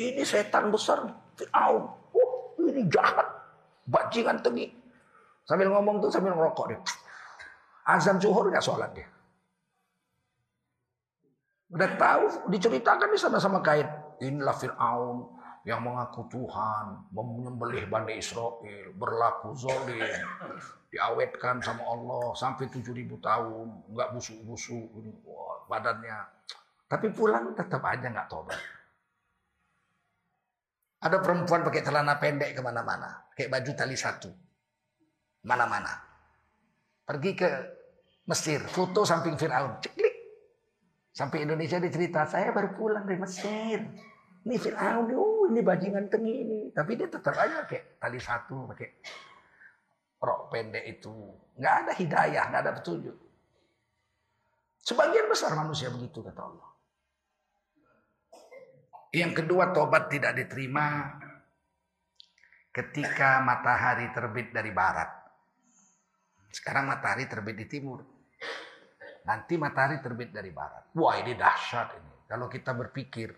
ini 0.00 0.22
setan 0.24 0.72
besar. 0.72 1.04
Fir'aun. 1.36 1.84
Oh, 2.16 2.56
ini 2.64 2.88
jahat. 2.88 3.28
Bajingan 3.84 4.40
tinggi. 4.40 4.68
Sambil 5.44 5.68
ngomong 5.72 5.98
tuh 5.98 6.08
sambil 6.12 6.32
ngerokok 6.36 6.66
dia. 6.70 6.80
Azan 7.90 8.22
zuhur 8.22 8.46
nggak 8.48 8.62
sholat 8.62 8.94
dia. 8.94 9.08
Udah 11.70 11.90
tahu, 11.94 12.50
diceritakan 12.50 13.14
di 13.14 13.18
sana 13.18 13.38
sama 13.38 13.62
kait. 13.62 13.86
Inilah 14.20 14.52
Fir'aun 14.58 15.38
yang 15.62 15.86
mengaku 15.86 16.26
Tuhan, 16.26 17.08
menyembelih 17.14 17.86
Bani 17.86 18.18
Israel, 18.18 18.58
berlaku 18.98 19.54
zolim, 19.54 20.02
diawetkan 20.90 21.62
sama 21.62 21.86
Allah 21.86 22.34
sampai 22.34 22.66
7000 22.66 23.16
tahun, 23.22 23.66
nggak 23.92 24.08
busuk-busuk, 24.12 24.88
badannya. 25.70 26.18
Tapi 26.90 27.06
pulang 27.14 27.54
tetap 27.54 27.86
aja 27.86 28.08
nggak 28.08 28.28
tobat. 28.28 28.58
Ada 31.00 31.16
perempuan 31.22 31.64
pakai 31.64 31.80
celana 31.86 32.18
pendek 32.20 32.52
ke 32.52 32.60
mana-mana, 32.60 33.30
kayak 33.32 33.56
baju 33.56 33.70
tali 33.72 33.96
satu, 33.96 34.28
mana-mana. 35.46 35.96
Pergi 37.06 37.32
ke 37.32 37.48
Mesir, 38.26 38.60
foto 38.68 39.06
samping 39.06 39.38
Fir'aun, 39.38 39.80
ceklik. 39.80 40.09
Sampai 41.20 41.44
Indonesia 41.44 41.76
dicerita, 41.76 42.24
saya 42.24 42.48
baru 42.48 42.72
pulang 42.72 43.04
dari 43.04 43.20
Mesir. 43.20 43.76
Ini 44.40 44.56
Fir'aun, 44.56 45.12
oh 45.12 45.52
ini 45.52 45.60
bajingan 45.60 46.08
tinggi 46.08 46.32
ini. 46.32 46.60
Tapi 46.72 46.96
dia 46.96 47.12
tetap 47.12 47.36
aja 47.36 47.60
pakai 47.60 48.00
tali 48.00 48.16
satu, 48.16 48.64
pakai 48.72 48.88
rok 50.16 50.48
pendek 50.48 50.80
itu. 50.88 51.12
Nggak 51.60 51.74
ada 51.76 51.92
hidayah, 51.92 52.44
nggak 52.48 52.62
ada 52.64 52.72
petunjuk. 52.72 53.16
Sebagian 54.80 55.28
besar 55.28 55.52
manusia 55.60 55.92
begitu 55.92 56.24
kata 56.24 56.40
Allah. 56.40 56.70
Yang 59.12 59.44
kedua 59.44 59.76
tobat 59.76 60.08
tidak 60.08 60.40
diterima 60.40 61.20
ketika 62.72 63.44
matahari 63.44 64.08
terbit 64.16 64.56
dari 64.56 64.72
barat. 64.72 65.12
Sekarang 66.48 66.88
matahari 66.88 67.28
terbit 67.28 67.60
di 67.60 67.68
timur. 67.68 68.19
Nanti 69.30 69.54
matahari 69.54 70.02
terbit 70.02 70.34
dari 70.34 70.50
barat. 70.50 70.90
Wah 70.98 71.14
ini 71.22 71.38
dahsyat 71.38 71.94
ini. 71.94 72.26
Kalau 72.26 72.50
kita 72.50 72.74
berpikir 72.74 73.30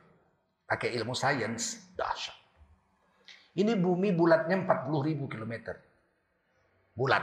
pakai 0.64 0.96
ilmu 0.96 1.12
sains, 1.12 1.92
dahsyat. 1.92 2.32
Ini 3.60 3.76
bumi 3.76 4.16
bulatnya 4.16 4.56
40 4.56 4.88
ribu 5.04 5.28
kilometer. 5.28 5.76
Bulat. 6.96 7.20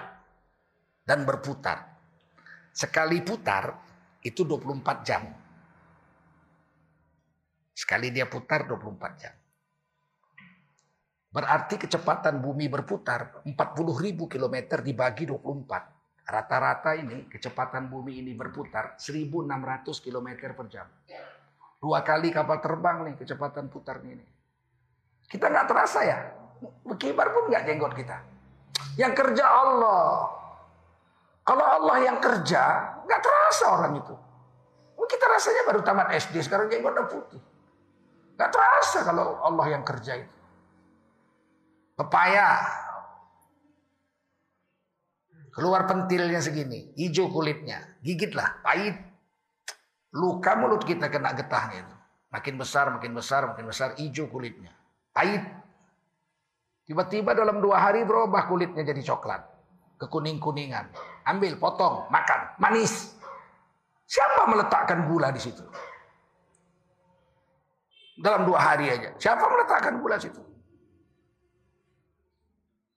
Dan 1.01 1.25
berputar. 1.25 1.97
Sekali 2.69 3.25
putar 3.25 3.73
itu 4.21 4.45
24 4.45 5.01
jam. 5.01 5.25
Sekali 7.73 8.13
dia 8.13 8.29
putar 8.29 8.69
24 8.69 9.17
jam. 9.17 9.33
Berarti 11.33 11.81
kecepatan 11.81 12.37
bumi 12.37 12.69
berputar 12.69 13.41
40 13.49 13.49
ribu 13.97 14.29
kilometer 14.29 14.85
dibagi 14.85 15.25
24. 15.25 15.98
Rata-rata 16.29 16.93
ini 16.93 17.25
kecepatan 17.25 17.89
bumi 17.89 18.21
ini 18.21 18.37
berputar 18.37 19.01
1600 19.01 19.89
kilometer 19.97 20.53
per 20.53 20.65
jam. 20.69 20.85
Dua 21.81 22.05
kali 22.05 22.29
kapal 22.29 22.61
terbang 22.61 23.01
nih 23.09 23.15
kecepatan 23.17 23.65
putarnya 23.65 24.13
ini. 24.13 24.25
Kita 25.25 25.49
nggak 25.49 25.65
terasa 25.65 25.99
ya. 26.05 26.19
Berkibar 26.85 27.33
pun 27.33 27.49
nggak 27.49 27.65
jenggot 27.65 27.93
kita. 27.97 28.17
Yang 29.01 29.13
kerja 29.25 29.45
Allah. 29.47 30.29
Kalau 31.41 31.65
Allah 31.65 31.97
yang 32.05 32.21
kerja, 32.21 32.61
nggak 33.09 33.21
terasa 33.25 33.65
orang 33.73 33.97
itu. 33.97 34.13
Kita 35.09 35.25
rasanya 35.25 35.65
baru 35.65 35.81
tamat 35.81 36.13
SD, 36.13 36.45
sekarang 36.45 36.69
jenggot 36.69 36.93
udah 36.93 37.07
putih. 37.09 37.41
Nggak 38.37 38.51
terasa 38.53 39.01
kalau 39.01 39.41
Allah 39.41 39.65
yang 39.73 39.81
kerja 39.81 40.21
itu. 40.21 40.35
Pepaya. 41.97 42.49
Keluar 45.59 45.83
pentilnya 45.91 46.39
segini, 46.39 46.95
hijau 46.95 47.27
kulitnya, 47.27 47.99
gigitlah, 47.99 48.63
pahit. 48.63 48.95
Luka 50.15 50.55
mulut 50.55 50.87
kita 50.87 51.11
kena 51.11 51.35
getahnya 51.35 51.83
itu. 51.83 51.95
Makin 52.31 52.55
besar, 52.55 52.87
makin 52.95 53.11
besar, 53.11 53.43
makin 53.43 53.67
besar, 53.67 53.91
hijau 53.99 54.31
kulitnya. 54.31 54.71
Pahit. 55.11 55.43
Tiba-tiba 56.87 57.35
dalam 57.35 57.59
dua 57.59 57.75
hari 57.75 58.07
berubah 58.07 58.47
kulitnya 58.47 58.87
jadi 58.87 59.03
coklat. 59.03 59.43
Kekuning-kuningan. 59.99 60.95
Ambil, 61.27 61.59
potong, 61.59 62.07
makan. 62.07 62.55
Manis. 62.63 63.19
Siapa 64.07 64.47
meletakkan 64.47 65.11
gula 65.11 65.27
di 65.27 65.43
situ? 65.43 65.67
Dalam 68.15 68.47
dua 68.47 68.63
hari 68.63 68.95
aja. 68.95 69.11
Siapa 69.19 69.43
meletakkan 69.43 69.99
gula 69.99 70.15
di 70.15 70.23
situ? 70.23 70.39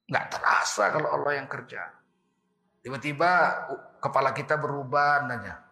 Nggak 0.07 0.27
terasa 0.31 0.95
kalau 0.95 1.11
Allah 1.11 1.43
yang 1.43 1.51
kerja. 1.51 2.02
Tiba-tiba 2.83 3.31
kepala 4.03 4.35
kita 4.35 4.59
berubah 4.59 5.23
nanya. 5.31 5.63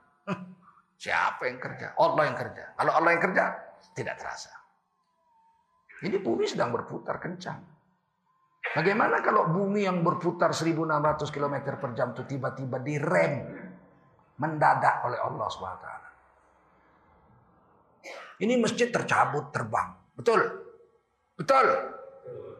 Siapa 1.02 1.50
yang 1.50 1.58
kerja? 1.58 1.98
Allah 1.98 2.30
yang 2.30 2.38
kerja. 2.38 2.64
Kalau 2.78 2.92
Allah 2.94 3.10
yang 3.18 3.22
kerja, 3.24 3.44
tidak 3.98 4.14
terasa. 4.22 4.54
Ini 6.00 6.22
bumi 6.22 6.46
sedang 6.46 6.70
berputar 6.70 7.18
kencang. 7.18 7.58
Bagaimana 8.70 9.18
kalau 9.18 9.50
bumi 9.50 9.82
yang 9.82 10.06
berputar 10.06 10.54
1600 10.54 11.26
km 11.34 11.56
per 11.80 11.90
jam 11.98 12.14
itu 12.14 12.22
tiba-tiba 12.22 12.78
direm 12.78 13.42
mendadak 14.38 15.02
oleh 15.04 15.18
Allah 15.18 15.46
SWT. 15.50 15.88
Ini 18.40 18.54
masjid 18.56 18.88
tercabut 18.88 19.50
terbang. 19.52 19.92
Betul? 20.16 20.40
Betul? 21.36 21.66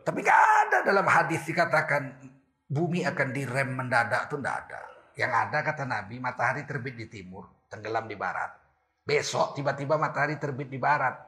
Tapi 0.04 0.18
gak 0.20 0.40
ada 0.66 0.78
dalam 0.84 1.06
hadis 1.06 1.40
dikatakan 1.46 2.20
bumi 2.70 3.02
akan 3.02 3.28
direm 3.34 3.74
mendadak 3.74 4.30
itu 4.30 4.38
tidak 4.38 4.56
ada. 4.64 4.80
Yang 5.18 5.32
ada 5.34 5.58
kata 5.66 5.84
Nabi 5.84 6.16
matahari 6.22 6.62
terbit 6.62 6.94
di 6.94 7.10
timur, 7.10 7.66
tenggelam 7.66 8.06
di 8.06 8.14
barat. 8.14 8.54
Besok 9.02 9.58
tiba-tiba 9.58 9.98
matahari 9.98 10.38
terbit 10.38 10.70
di 10.70 10.78
barat, 10.78 11.18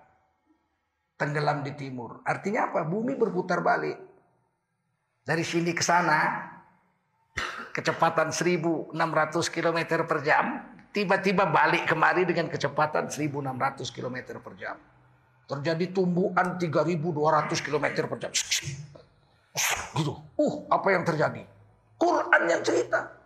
tenggelam 1.18 1.66
di 1.66 1.74
timur. 1.74 2.22
Artinya 2.22 2.70
apa? 2.70 2.86
Bumi 2.86 3.18
berputar 3.18 3.58
balik. 3.58 3.98
Dari 5.22 5.42
sini 5.42 5.74
ke 5.74 5.82
sana 5.82 6.50
kecepatan 7.74 8.30
1600 8.30 8.94
km 9.50 9.78
per 10.06 10.18
jam, 10.22 10.62
tiba-tiba 10.94 11.50
balik 11.50 11.90
kemari 11.90 12.22
dengan 12.22 12.46
kecepatan 12.46 13.10
1600 13.10 13.90
km 13.90 14.38
per 14.38 14.54
jam. 14.54 14.76
Terjadi 15.50 15.90
tumbuhan 15.90 16.56
3200 16.56 17.66
km 17.66 17.86
per 18.06 18.18
jam. 18.22 18.32
Gitu. 19.92 20.12
Uh, 20.40 20.54
apa 20.72 20.88
yang 20.92 21.04
terjadi? 21.04 21.44
Quran 22.00 22.42
yang 22.48 22.62
cerita. 22.64 23.22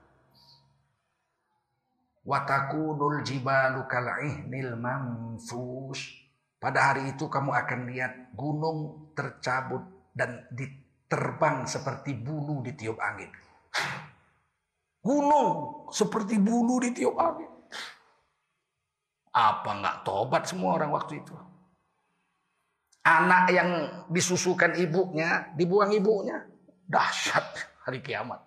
Watakunul 2.26 3.22
jibalu 3.22 3.86
kal'ihnil 3.86 4.74
manfus. 4.74 6.10
Pada 6.58 6.90
hari 6.92 7.14
itu 7.14 7.30
kamu 7.30 7.54
akan 7.54 7.80
lihat 7.86 8.34
gunung 8.34 9.12
tercabut 9.14 9.86
dan 10.10 10.42
diterbang 10.50 11.62
seperti 11.70 12.18
bulu 12.18 12.66
ditiup 12.66 12.98
angin. 12.98 13.30
Gunung 15.06 15.86
seperti 15.94 16.42
bulu 16.42 16.82
ditiup 16.82 17.14
angin. 17.14 17.52
Apa 19.30 19.70
nggak 19.78 19.96
tobat 20.02 20.50
semua 20.50 20.82
orang 20.82 20.90
waktu 20.90 21.22
itu? 21.22 21.36
Anak 23.06 23.54
yang 23.54 23.70
disusukan 24.10 24.74
ibunya, 24.82 25.54
dibuang 25.54 25.94
ibunya. 25.94 26.42
Dahsyat 26.90 27.46
hari 27.86 28.02
kiamat. 28.02 28.42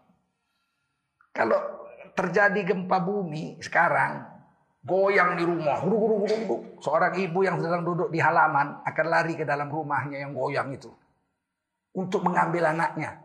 Kalau 1.32 1.88
terjadi 2.12 2.68
gempa 2.68 3.00
bumi 3.00 3.64
sekarang, 3.64 4.28
goyang 4.84 5.40
di 5.40 5.48
rumah, 5.48 5.80
huruk, 5.80 6.00
huruk, 6.04 6.20
huruk. 6.28 6.62
Seorang 6.84 7.16
ibu 7.16 7.40
yang 7.48 7.56
sedang 7.64 7.88
duduk 7.88 8.12
di 8.12 8.20
halaman 8.20 8.84
akan 8.84 9.06
lari 9.08 9.40
ke 9.40 9.48
dalam 9.48 9.72
rumahnya 9.72 10.28
yang 10.28 10.36
goyang 10.36 10.76
itu. 10.76 10.92
Untuk 11.96 12.28
mengambil 12.28 12.68
anaknya. 12.76 13.16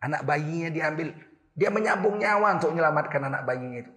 Anak 0.00 0.24
bayinya 0.24 0.72
diambil 0.72 1.12
dia 1.52 1.68
menyambung 1.68 2.16
nyawa 2.16 2.56
untuk 2.56 2.72
menyelamatkan 2.72 3.20
anak 3.20 3.44
bayinya 3.44 3.84
itu. 3.84 3.92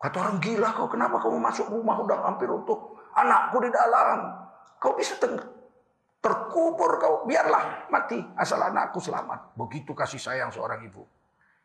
Kata 0.00 0.16
orang 0.16 0.40
gila 0.40 0.68
kau 0.72 0.88
kenapa 0.88 1.20
kamu 1.20 1.36
masuk 1.44 1.68
rumah 1.68 2.00
udah 2.00 2.24
hampir 2.24 2.48
untuk 2.48 2.96
anakku 3.12 3.60
di 3.60 3.68
dalam. 3.68 4.32
Kau 4.80 4.96
bisa 4.96 5.20
terkubur 6.24 6.96
kau 6.96 7.28
biarlah 7.28 7.84
mati 7.92 8.16
asal 8.40 8.56
anakku 8.64 8.96
selamat. 8.96 9.52
Begitu 9.60 9.92
kasih 9.92 10.16
sayang 10.16 10.48
seorang 10.48 10.80
ibu. 10.88 11.04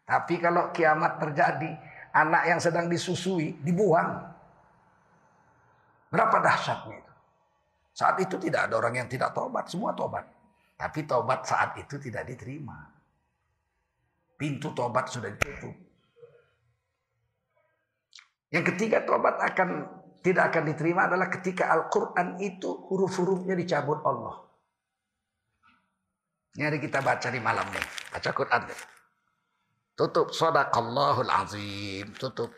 Tapi 0.04 0.36
kalau 0.43 0.76
kiamat 0.76 1.15
terjadi 1.15 1.72
anak 2.12 2.43
yang 2.43 2.60
sedang 2.60 2.91
disusui 2.91 3.56
dibuang. 3.63 4.19
Berapa 6.12 6.43
dahsyatnya 6.43 7.00
itu. 7.00 7.13
Saat 7.95 8.19
itu 8.19 8.36
tidak 8.41 8.67
ada 8.67 8.76
orang 8.82 9.00
yang 9.00 9.08
tidak 9.08 9.32
tobat, 9.32 9.69
semua 9.69 9.95
tobat. 9.95 10.26
Tapi 10.76 11.06
tobat 11.06 11.45
saat 11.45 11.78
itu 11.78 12.02
tidak 12.02 12.28
diterima. 12.28 12.89
Pintu 14.36 14.74
tobat 14.74 15.08
sudah 15.08 15.30
ditutup. 15.30 15.76
Yang 18.50 18.74
ketiga 18.74 19.06
tobat 19.06 19.38
akan 19.38 19.86
tidak 20.26 20.52
akan 20.52 20.63
diterima 20.74 21.06
adalah 21.06 21.30
ketika 21.30 21.69
Al-Quran 21.69 22.41
itu 22.41 22.89
huruf-hurufnya 22.89 23.54
dicabut 23.54 24.02
Allah. 24.04 24.48
Ini 26.57 26.65
hari 26.65 26.79
kita 26.81 27.05
baca 27.05 27.27
di 27.29 27.38
malam 27.38 27.67
nih. 27.69 27.85
Baca 28.09 28.29
Quran 28.33 28.62
nih. 28.65 28.79
Tutup. 29.93 30.33
Sadaqallahul 30.33 31.29
azim. 31.29 32.07
Tutup. 32.17 32.49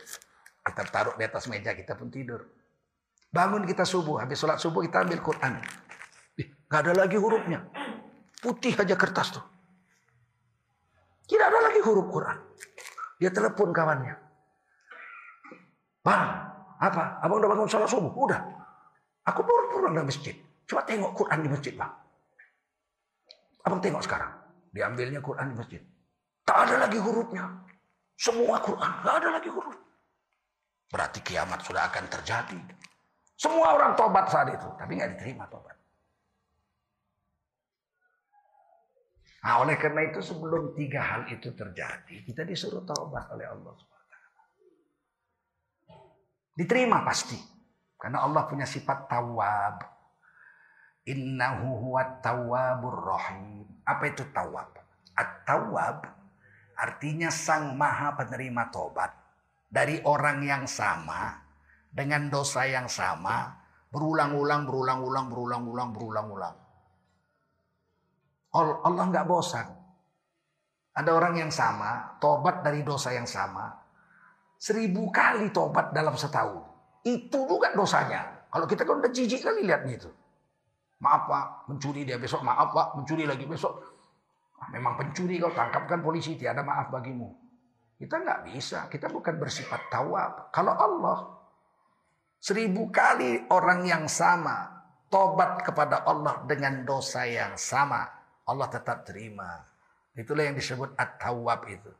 Kita 0.61 0.83
taruh 0.87 1.15
di 1.17 1.23
atas 1.25 1.49
meja 1.51 1.75
kita 1.75 1.99
pun 1.99 2.07
tidur. 2.07 2.39
Bangun 3.31 3.67
kita 3.67 3.83
subuh. 3.83 4.23
Habis 4.23 4.39
sholat 4.39 4.61
subuh 4.61 4.85
kita 4.85 5.03
ambil 5.03 5.19
Quran. 5.19 5.53
Gak 6.71 6.79
ada 6.87 6.93
lagi 7.03 7.19
hurufnya. 7.19 7.67
Putih 8.39 8.73
aja 8.79 8.95
kertas 8.95 9.35
tuh. 9.35 9.45
Tidak 11.27 11.45
ada 11.47 11.59
lagi 11.67 11.79
huruf 11.83 12.07
Quran. 12.07 12.37
Dia 13.19 13.29
telepon 13.29 13.69
kawannya. 13.75 14.15
Bang, 16.01 16.29
apa? 16.81 17.21
Abang 17.21 17.37
udah 17.37 17.49
bangun 17.53 17.69
sholat 17.69 17.85
subuh? 17.85 18.09
Udah. 18.09 18.41
Aku 19.29 19.45
baru 19.45 19.69
pulang 19.69 19.93
dari 19.93 20.09
masjid. 20.09 20.33
Coba 20.65 20.81
tengok 20.81 21.13
Quran 21.13 21.45
di 21.45 21.49
masjid, 21.51 21.73
bang. 21.77 22.00
Abang 23.65 23.81
tengok 23.81 24.03
sekarang. 24.03 24.31
Diambilnya 24.71 25.19
Quran 25.19 25.51
di 25.51 25.55
masjid. 25.59 25.81
Tak 26.47 26.57
ada 26.67 26.87
lagi 26.87 26.97
hurufnya. 26.97 27.45
Semua 28.15 28.61
Quran, 28.61 28.91
tak 29.01 29.15
ada 29.21 29.29
lagi 29.37 29.49
huruf. 29.49 29.77
Berarti 30.91 31.19
kiamat 31.23 31.63
sudah 31.63 31.89
akan 31.89 32.05
terjadi. 32.11 32.59
Semua 33.39 33.73
orang 33.73 33.97
tobat 33.97 34.29
saat 34.29 34.53
itu, 34.53 34.69
tapi 34.77 34.99
nggak 34.99 35.17
diterima 35.17 35.49
tobat. 35.49 35.73
Nah, 39.41 39.65
oleh 39.65 39.73
karena 39.73 40.05
itu 40.05 40.21
sebelum 40.21 40.77
tiga 40.77 41.01
hal 41.01 41.21
itu 41.33 41.49
terjadi, 41.49 42.21
kita 42.21 42.45
disuruh 42.45 42.85
taubat 42.85 43.25
oleh 43.33 43.49
Allah 43.49 43.73
SWT. 43.73 43.97
Diterima 46.53 47.01
pasti. 47.01 47.41
Karena 47.97 48.21
Allah 48.21 48.45
punya 48.45 48.69
sifat 48.69 49.09
tawab. 49.09 49.81
Innahu 51.09 51.89
huwa 51.89 52.21
tawabur 52.21 53.01
rahim. 53.01 53.65
Apa 53.85 54.13
itu 54.13 54.21
tawab? 54.29 54.69
At-tawab 55.17 56.05
artinya 56.77 57.29
sang 57.33 57.73
maha 57.77 58.13
penerima 58.17 58.69
tobat. 58.69 59.09
Dari 59.71 60.03
orang 60.03 60.43
yang 60.43 60.63
sama, 60.67 61.41
dengan 61.89 62.27
dosa 62.27 62.67
yang 62.67 62.91
sama, 62.91 63.49
berulang-ulang, 63.89 64.67
berulang-ulang, 64.67 65.25
berulang-ulang, 65.31 65.89
berulang-ulang. 65.95 66.55
Allah 68.83 69.05
nggak 69.07 69.27
bosan. 69.31 69.67
Ada 70.91 71.07
orang 71.15 71.39
yang 71.39 71.51
sama, 71.55 72.19
tobat 72.19 72.67
dari 72.67 72.83
dosa 72.83 73.15
yang 73.15 73.23
sama. 73.23 73.71
Seribu 74.59 75.07
kali 75.07 75.49
tobat 75.55 75.95
dalam 75.95 76.19
setahun. 76.19 76.61
Itu 77.07 77.47
juga 77.47 77.71
dosanya. 77.71 78.51
Kalau 78.51 78.67
kita 78.67 78.83
kan 78.83 78.99
udah 78.99 79.09
jijik 79.09 79.39
kali 79.39 79.63
lihatnya 79.63 79.95
itu. 79.97 80.11
Maaf 81.01 81.21
pak, 81.25 81.45
mencuri 81.67 82.05
dia 82.05 82.21
besok. 82.21 82.45
Maaf 82.45 82.69
pak, 82.71 82.87
mencuri 82.95 83.25
lagi 83.25 83.45
besok. 83.49 83.73
Ah, 84.61 84.69
memang 84.69 84.93
pencuri 84.93 85.41
kau 85.41 85.49
tangkapkan 85.49 85.99
polisi, 86.05 86.37
tiada 86.37 86.61
maaf 86.61 86.93
bagimu. 86.93 87.29
Kita 87.97 88.21
nggak 88.21 88.53
bisa, 88.53 88.85
kita 88.89 89.09
bukan 89.09 89.41
bersifat 89.41 89.89
tawab. 89.89 90.53
Kalau 90.53 90.73
Allah, 90.73 91.41
Seribu 92.41 92.89
kali 92.89 93.37
orang 93.53 93.85
yang 93.85 94.09
sama 94.09 94.65
tobat 95.13 95.61
kepada 95.61 96.01
Allah 96.09 96.41
dengan 96.49 96.81
dosa 96.81 97.21
yang 97.29 97.53
sama. 97.53 98.01
Allah 98.49 98.65
tetap 98.65 99.05
terima. 99.05 99.61
Itulah 100.17 100.49
yang 100.49 100.57
disebut 100.57 100.97
at-tawwab 100.97 101.61
itu. 101.69 101.93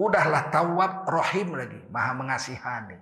Udahlah 0.00 0.48
tawab 0.48 1.04
rohim 1.04 1.60
lagi. 1.60 1.76
Maha 1.92 2.16
mengasihani. 2.16 2.96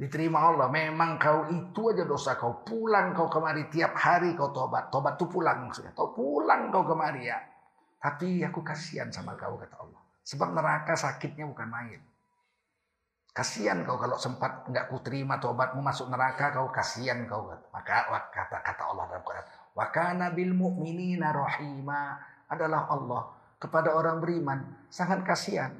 Diterima 0.00 0.48
Allah. 0.48 0.72
Memang 0.72 1.20
kau 1.20 1.44
itu 1.52 1.92
aja 1.92 2.08
dosa 2.08 2.40
kau. 2.40 2.64
Pulang 2.64 3.12
kau 3.12 3.28
kemari 3.28 3.68
tiap 3.68 3.92
hari 3.92 4.32
kau 4.32 4.48
tobat. 4.48 4.88
Tobat 4.88 5.20
itu 5.20 5.28
pulang 5.28 5.68
maksudnya. 5.68 5.92
Kau 5.92 6.16
pulang 6.16 6.72
kau 6.72 6.88
kemari 6.88 7.28
ya. 7.28 7.36
Tapi 8.00 8.40
aku 8.40 8.64
kasihan 8.64 9.12
sama 9.12 9.36
kau 9.36 9.60
kata 9.60 9.76
Allah. 9.76 10.00
Sebab 10.24 10.56
neraka 10.56 10.96
sakitnya 10.96 11.44
bukan 11.44 11.68
main. 11.68 12.00
Kasihan 13.30 13.84
kau 13.84 14.00
kalau 14.00 14.16
sempat 14.16 14.64
nggak 14.72 14.88
ku 14.88 15.04
terima 15.04 15.36
tobatmu 15.36 15.84
masuk 15.84 16.08
neraka 16.08 16.48
kau 16.50 16.72
kasihan 16.72 17.28
kau 17.28 17.46
maka 17.70 18.08
kata 18.32 18.58
kata 18.58 18.82
Allah 18.90 19.06
dalam 19.06 19.22
Quran 19.22 19.46
wa 19.70 19.86
kana 19.94 20.34
bil 20.34 20.50
mu'minina 20.50 21.30
rahima 21.30 22.18
adalah 22.50 22.90
Allah 22.90 23.30
kepada 23.62 23.94
orang 23.94 24.18
beriman 24.18 24.66
sangat 24.90 25.22
kasihan 25.22 25.70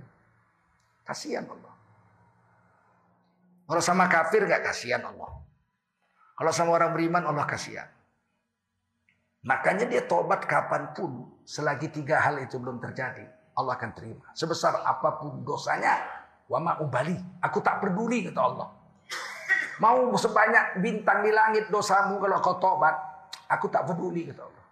kasihan 1.03 1.43
Allah 1.43 1.70
kalau 3.71 3.83
sama 3.83 4.11
kafir 4.11 4.43
nggak 4.43 4.67
kasihan 4.67 5.07
Allah 5.07 5.31
kalau 6.35 6.51
sama 6.51 6.75
orang 6.75 6.91
beriman 6.91 7.23
Allah 7.31 7.47
kasihan 7.47 7.87
makanya 9.47 9.87
dia 9.87 10.03
tobat 10.11 10.43
kapan 10.51 10.91
pun 10.91 11.31
selagi 11.47 11.95
tiga 11.95 12.19
hal 12.19 12.43
itu 12.43 12.59
belum 12.59 12.83
terjadi 12.83 13.31
Allah 13.55 13.79
akan 13.79 13.91
terima 13.95 14.27
sebesar 14.35 14.83
apa 14.83 15.23
pun 15.23 15.47
dosanya 15.47 16.21
Wama 16.51 16.83
ubali. 16.83 17.15
Aku 17.47 17.63
tak 17.63 17.79
peduli 17.79 18.27
kata 18.27 18.43
Allah. 18.43 18.69
Mau 19.79 20.13
sebanyak 20.19 20.83
bintang 20.83 21.23
di 21.23 21.31
langit 21.31 21.71
dosamu 21.71 22.19
kalau 22.19 22.43
kau 22.43 22.59
tobat. 22.59 22.99
Aku 23.47 23.71
tak 23.71 23.87
peduli 23.87 24.27
kata 24.27 24.43
Allah. 24.43 24.67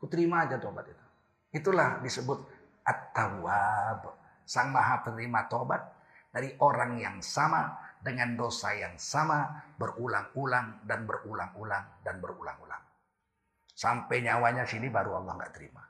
Aku 0.00 0.08
terima 0.08 0.48
aja 0.48 0.56
tobat 0.56 0.88
itu. 0.88 1.04
Itulah 1.52 2.00
disebut 2.00 2.40
at-tawwab. 2.80 4.08
Sang 4.48 4.72
maha 4.72 5.04
penerima 5.04 5.44
tobat 5.52 5.84
dari 6.32 6.56
orang 6.64 6.96
yang 6.96 7.20
sama 7.20 7.87
dengan 8.02 8.38
dosa 8.38 8.72
yang 8.74 8.94
sama 8.96 9.70
berulang-ulang 9.76 10.86
dan 10.86 11.04
berulang-ulang 11.04 12.02
dan 12.02 12.16
berulang-ulang. 12.22 12.82
Sampai 13.78 14.26
nyawanya 14.26 14.66
sini 14.66 14.90
baru 14.90 15.22
Allah 15.22 15.38
nggak 15.38 15.54
terima. 15.54 15.82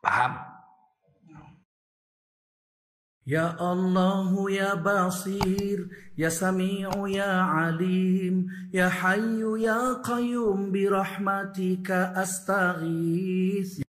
Paham? 0.00 0.32
Ya 3.24 3.56
Allah 3.56 4.28
ya 4.52 4.76
Basir 4.76 5.88
ya 6.12 6.28
Sami'u 6.28 7.08
ya 7.08 7.56
Alim 7.72 8.52
ya 8.68 8.92
Hayyu 8.92 9.56
ya 9.56 10.04
Qayyum 10.04 10.68
bi 10.68 10.84
rahmatika 10.84 12.12